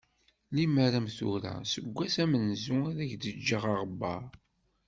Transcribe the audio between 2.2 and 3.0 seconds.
amenzu ad